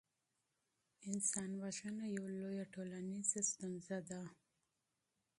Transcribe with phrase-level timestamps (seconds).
[1.09, 4.21] انسان وژنه یوه لویه ټولنیزه ستونزه ده.